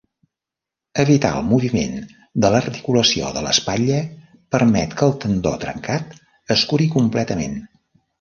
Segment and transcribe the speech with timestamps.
[1.01, 1.99] Evitar el moviment
[2.45, 3.99] de l'articulació de l'espatlla
[4.55, 6.17] permet que el tendó trencat
[6.57, 7.55] es curi completament.